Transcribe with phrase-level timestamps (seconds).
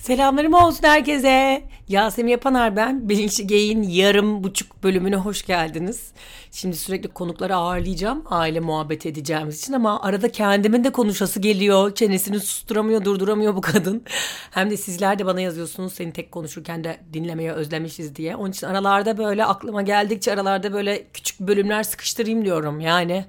[0.00, 1.62] Selamlarım olsun herkese.
[1.88, 3.08] Yasemin Yapanar ben.
[3.08, 6.12] Bilinçli Gey'in yarım buçuk bölümüne hoş geldiniz.
[6.52, 8.24] Şimdi sürekli konukları ağırlayacağım.
[8.30, 11.94] Aile muhabbet edeceğimiz için ama arada kendimin de konuşası geliyor.
[11.94, 14.02] Çenesini susturamıyor, durduramıyor bu kadın.
[14.50, 18.36] Hem de sizler de bana yazıyorsunuz seni tek konuşurken de dinlemeye özlemişiz diye.
[18.36, 22.80] Onun için aralarda böyle aklıma geldikçe aralarda böyle küçük bölümler sıkıştırayım diyorum.
[22.80, 23.24] Yani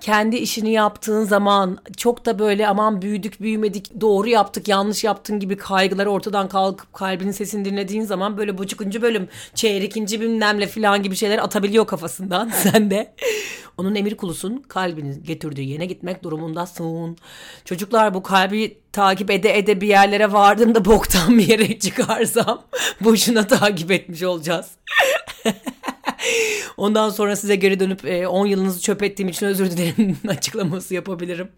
[0.00, 5.56] kendi işini yaptığın zaman çok da böyle aman büyüdük büyümedik doğru yaptık yanlış yaptın gibi
[5.56, 11.38] kaygılar ortadan kalkıp kalbinin sesini dinlediğin zaman böyle buçukuncu bölüm çeyrekinci bilmemle falan gibi şeyler
[11.38, 13.14] atabiliyor kafasından sen de.
[13.78, 17.16] Onun emir kulusun kalbinin getirdiği yene gitmek durumundasın.
[17.64, 22.62] Çocuklar bu kalbi takip ede ede bir yerlere vardığımda boktan bir yere çıkarsam
[23.00, 24.66] boşuna takip etmiş olacağız.
[26.80, 31.48] Ondan sonra size geri dönüp 10 e, yılınızı çöp ettiğim için özür dilerim açıklaması yapabilirim.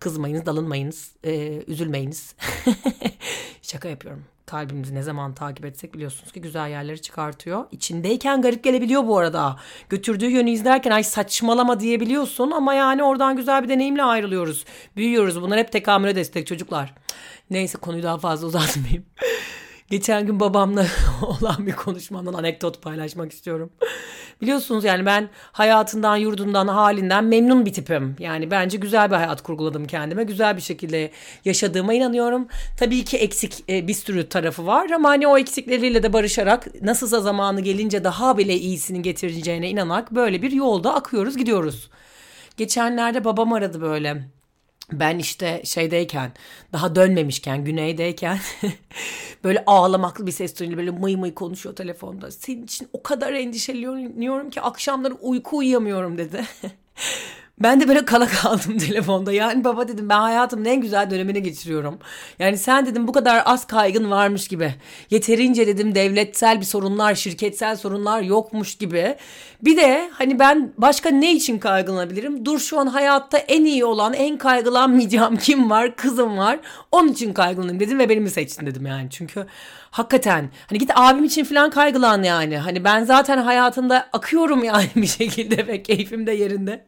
[0.00, 2.34] Kızmayınız, dalınmayınız, e, üzülmeyiniz.
[3.62, 4.24] Şaka yapıyorum.
[4.46, 7.64] Kalbimizi ne zaman takip etsek biliyorsunuz ki güzel yerleri çıkartıyor.
[7.72, 9.56] İçindeyken garip gelebiliyor bu arada.
[9.88, 14.64] Götürdüğü yönü izlerken ay saçmalama diyebiliyorsun ama yani oradan güzel bir deneyimle ayrılıyoruz.
[14.96, 15.42] Büyüyoruz.
[15.42, 16.94] Bunlar hep tekamüle destek çocuklar.
[17.50, 19.04] Neyse konuyu daha fazla uzatmayayım.
[19.90, 20.86] Geçen gün babamla
[21.22, 23.70] olan bir konuşmamdan anekdot paylaşmak istiyorum.
[24.42, 28.16] Biliyorsunuz yani ben hayatından, yurdundan, halinden memnun bir tipim.
[28.18, 30.24] Yani bence güzel bir hayat kurguladım kendime.
[30.24, 31.10] Güzel bir şekilde
[31.44, 32.48] yaşadığıma inanıyorum.
[32.78, 37.20] Tabii ki eksik e, bir sürü tarafı var ama hani o eksikleriyle de barışarak nasılsa
[37.20, 41.90] zamanı gelince daha bile iyisini getireceğine inanarak böyle bir yolda akıyoruz, gidiyoruz.
[42.56, 44.24] Geçenlerde babam aradı böyle
[44.92, 46.32] ben işte şeydeyken
[46.72, 48.38] daha dönmemişken güneydeyken
[49.44, 52.30] böyle ağlamaklı bir ses tonuyla böyle mıy mıy konuşuyor telefonda.
[52.30, 56.44] Senin için o kadar endişeleniyorum ki akşamları uyku uyuyamıyorum dedi.
[57.58, 59.32] Ben de böyle kala kaldım telefonda.
[59.32, 61.98] Yani baba dedim ben hayatımın en güzel dönemini geçiriyorum.
[62.38, 64.74] Yani sen dedim bu kadar az kaygın varmış gibi.
[65.10, 69.16] Yeterince dedim devletsel bir sorunlar, şirketsel sorunlar yokmuş gibi.
[69.62, 72.44] Bir de hani ben başka ne için kaygılanabilirim?
[72.44, 75.96] Dur şu an hayatta en iyi olan, en kaygılanmayacağım kim var?
[75.96, 76.58] Kızım var.
[76.92, 79.10] Onun için kaygılanayım dedim ve benimi seçtin dedim yani.
[79.10, 79.46] Çünkü
[79.90, 82.58] hakikaten hani git abim için falan kaygılan yani.
[82.58, 86.86] Hani ben zaten hayatında akıyorum yani bir şekilde ve keyfim de yerinde.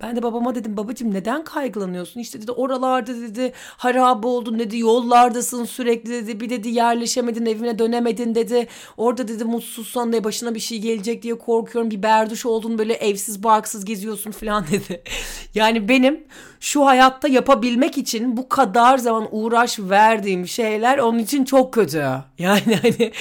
[0.00, 2.20] Ben de babama dedim babacığım neden kaygılanıyorsun?
[2.20, 6.40] İşte dedi oralarda dedi harap oldun dedi yollardasın sürekli dedi.
[6.40, 8.66] Bir dedi yerleşemedin evine dönemedin dedi.
[8.96, 11.90] Orada dedi mutsuzsan da başına bir şey gelecek diye korkuyorum.
[11.90, 15.02] Bir berduş oldun böyle evsiz barksız geziyorsun falan dedi.
[15.54, 16.24] Yani benim
[16.60, 22.06] şu hayatta yapabilmek için bu kadar zaman uğraş verdiğim şeyler onun için çok kötü.
[22.38, 23.12] Yani hani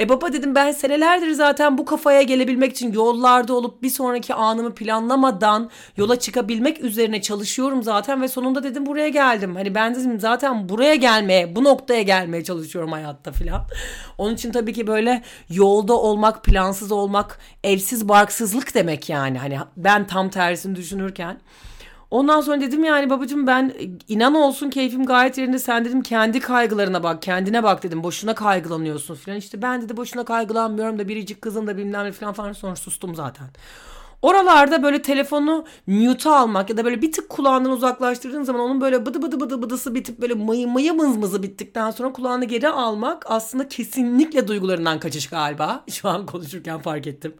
[0.00, 4.74] e baba dedim ben senelerdir zaten bu kafaya gelebilmek için yollarda olup bir sonraki anımı
[4.74, 9.56] planlamadan yola çıkabilmek üzerine çalışıyorum zaten ve sonunda dedim buraya geldim.
[9.56, 13.66] Hani ben dedim zaten buraya gelmeye, bu noktaya gelmeye çalışıyorum hayatta filan.
[14.18, 19.38] Onun için tabii ki böyle yolda olmak, plansız olmak, evsiz barksızlık demek yani.
[19.38, 21.40] Hani ben tam tersini düşünürken
[22.10, 23.74] Ondan sonra dedim yani babacığım ben
[24.08, 25.58] inan olsun keyfim gayet yerinde.
[25.58, 28.02] Sen dedim kendi kaygılarına bak kendine bak dedim.
[28.02, 29.38] Boşuna kaygılanıyorsun falan.
[29.38, 33.14] İşte ben dedi boşuna kaygılanmıyorum da biricik kızım da bilmem ne falan falan sonra sustum
[33.14, 33.46] zaten.
[34.22, 39.06] Oralarda böyle telefonu mute almak ya da böyle bir tık kulağından uzaklaştırdığın zaman onun böyle
[39.06, 43.68] bıdı bıdı bıdı bıdısı bitip böyle mıyı mıyı mızmızı bittikten sonra kulağını geri almak aslında
[43.68, 45.84] kesinlikle duygularından kaçış galiba.
[45.90, 47.34] Şu an konuşurken fark ettim.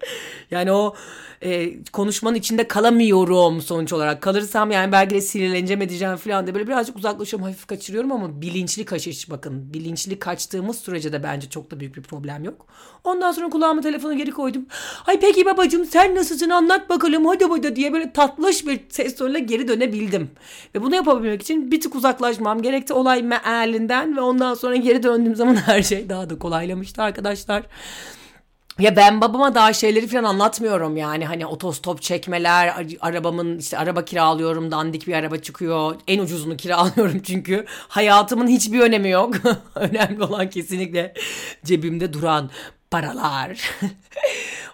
[0.50, 0.94] Yani o
[1.42, 4.22] e, konuşmanın içinde kalamıyorum sonuç olarak.
[4.22, 8.84] Kalırsam yani belki de sinirleneceğim edeceğim falan diye böyle birazcık uzaklaşıyorum hafif kaçırıyorum ama bilinçli
[8.84, 9.72] kaçış bakın.
[9.74, 12.66] Bilinçli kaçtığımız sürece de bence çok da büyük bir problem yok.
[13.04, 14.66] Ondan sonra kulağımı telefonu geri koydum.
[15.06, 19.38] Ay peki babacığım sen nasılsın anlat bakalım hadi hadi diye böyle tatlış bir ses tonuyla
[19.38, 20.30] geri dönebildim.
[20.74, 25.36] Ve bunu yapabilmek için bir tık uzaklaşmam gerekti olay mealinden ve ondan sonra geri döndüğüm
[25.36, 27.62] zaman her şey daha da kolaylamıştı arkadaşlar.
[28.78, 34.70] Ya ben babama daha şeyleri falan anlatmıyorum yani hani otostop çekmeler, arabamın işte araba kiralıyorum,
[34.70, 35.96] dandik bir araba çıkıyor.
[36.08, 39.34] En ucuzunu kiralıyorum çünkü hayatımın hiçbir önemi yok.
[39.74, 41.14] Önemli olan kesinlikle
[41.64, 42.50] cebimde duran
[42.90, 43.70] paralar.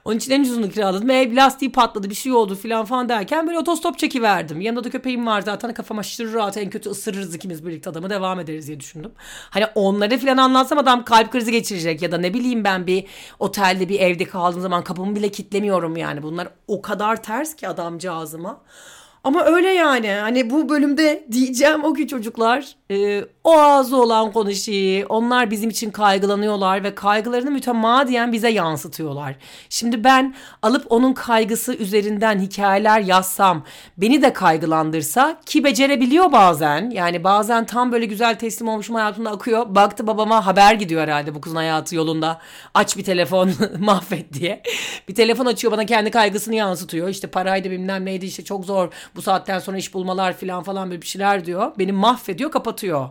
[0.04, 1.08] Onun için en ucuzunu kiraladım.
[1.08, 4.60] Ve lastiği patladı bir şey oldu filan falan derken böyle otostop çekiverdim.
[4.60, 8.40] Yanında da köpeğim var zaten kafam aşırı rahat en kötü ısırırız ikimiz birlikte adamı devam
[8.40, 9.12] ederiz diye düşündüm.
[9.50, 13.04] Hani onları filan anlatsam adam kalp krizi geçirecek ya da ne bileyim ben bir
[13.38, 16.22] otelde bir evde kaldığım zaman kapımı bile kitlemiyorum yani.
[16.22, 18.60] Bunlar o kadar ters ki adamcağızıma.
[19.24, 25.06] Ama öyle yani hani bu bölümde diyeceğim o ki çocuklar e, o ağzı olan konuşuyor.
[25.08, 29.36] Onlar bizim için kaygılanıyorlar ve kaygılarını mütemadiyen bize yansıtıyorlar.
[29.68, 33.64] Şimdi ben alıp onun kaygısı üzerinden hikayeler yazsam
[33.96, 36.90] beni de kaygılandırsa ki becerebiliyor bazen.
[36.90, 39.74] Yani bazen tam böyle güzel teslim olmuşum hayatımda akıyor.
[39.74, 42.40] Baktı babama haber gidiyor herhalde bu kızın hayatı yolunda.
[42.74, 44.62] Aç bir telefon mahvet diye.
[45.08, 47.08] Bir telefon açıyor bana kendi kaygısını yansıtıyor.
[47.08, 51.02] İşte paraydı bilmem neydi işte çok zor bu saatten sonra iş bulmalar falan falan böyle
[51.02, 51.72] bir şeyler diyor.
[51.78, 53.08] Beni mahvediyor kapatıyor.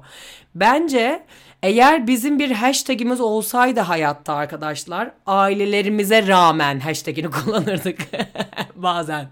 [0.55, 1.23] Bence
[1.63, 7.99] eğer bizim bir hashtagimiz olsaydı hayatta arkadaşlar ailelerimize rağmen hashtagini kullanırdık
[8.75, 9.27] bazen.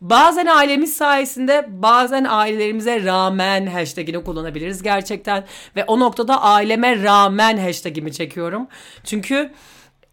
[0.00, 5.44] Bazen ailemiz sayesinde bazen ailelerimize rağmen hashtagini kullanabiliriz gerçekten.
[5.76, 8.68] Ve o noktada aileme rağmen hashtagimi çekiyorum.
[9.04, 9.52] Çünkü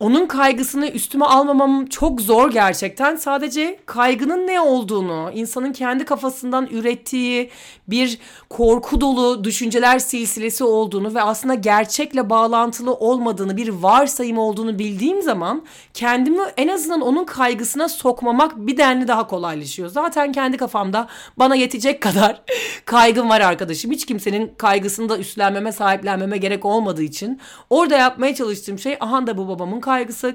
[0.04, 3.16] onun kaygısını üstüme almamam çok zor gerçekten.
[3.16, 7.50] Sadece kaygının ne olduğunu, insanın kendi kafasından ürettiği
[7.88, 8.20] bir
[8.50, 15.64] korku dolu düşünceler silsilesi olduğunu ve aslında gerçekle bağlantılı olmadığını, bir varsayım olduğunu bildiğim zaman
[15.94, 19.90] kendimi en azından onun kaygısına sokmamak bir denli daha kolaylaşıyor.
[19.90, 21.08] Zaten kendi kafamda
[21.38, 22.42] bana yetecek kadar
[22.86, 23.92] kaygım var arkadaşım.
[23.92, 27.40] Hiç kimsenin kaygısını da üstlenmeme, sahiplenmeme gerek olmadığı için
[27.70, 29.93] orada yapmaya çalıştığım şey aha da bu babamın kaygısı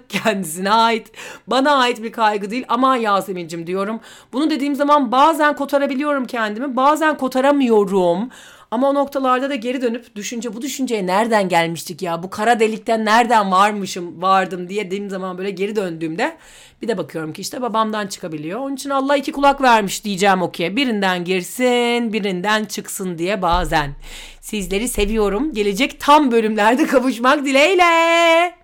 [0.08, 1.12] kendisine ait.
[1.46, 4.00] Bana ait bir kaygı değil ama Yasemin'cim diyorum.
[4.32, 8.28] Bunu dediğim zaman bazen kotarabiliyorum kendimi bazen kotaramıyorum.
[8.70, 13.04] Ama o noktalarda da geri dönüp düşünce bu düşünceye nereden gelmiştik ya bu kara delikten
[13.04, 16.36] nereden varmışım vardım diye dediğim zaman böyle geri döndüğümde
[16.82, 18.60] bir de bakıyorum ki işte babamdan çıkabiliyor.
[18.60, 20.76] Onun için Allah iki kulak vermiş diyeceğim okey.
[20.76, 23.94] Birinden girsin birinden çıksın diye bazen.
[24.40, 25.52] Sizleri seviyorum.
[25.54, 28.57] Gelecek tam bölümlerde kavuşmak dileğiyle.